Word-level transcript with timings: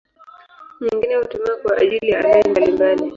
Nyingine 0.81 1.15
hutumiwa 1.15 1.55
kwa 1.57 1.77
ajili 1.77 2.09
ya 2.09 2.19
aloi 2.19 2.49
mbalimbali. 2.49 3.03